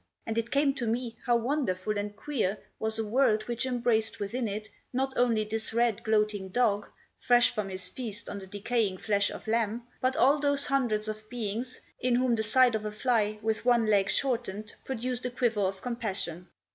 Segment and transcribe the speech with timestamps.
[0.25, 4.47] And it came to me, how wonderful and queer was a world which embraced within
[4.47, 6.87] it, not only this red gloating dog,
[7.19, 11.29] fresh from his feast on the decaying flesh of lamb, but all those hundreds of
[11.29, 15.61] beings in whom the sight of a fly with one leg shortened produced a quiver
[15.61, 16.47] of compassion.